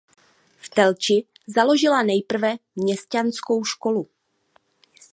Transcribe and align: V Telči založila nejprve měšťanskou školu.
V 0.57 0.67
Telči 0.73 1.23
založila 1.47 2.03
nejprve 2.03 2.55
měšťanskou 2.75 3.63
školu. 3.63 4.09